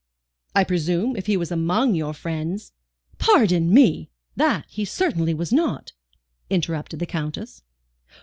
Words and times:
"I 0.55 0.63
presume, 0.63 1.15
if 1.15 1.27
he 1.27 1.37
was 1.37 1.51
among 1.51 1.93
your 1.93 2.15
friends" 2.15 2.71
"Pardon 3.19 3.71
me, 3.71 4.09
that 4.35 4.65
he 4.67 4.83
certainly 4.83 5.35
was 5.35 5.53
not," 5.53 5.93
interrupted 6.49 6.97
the 6.97 7.05
Countess. 7.05 7.61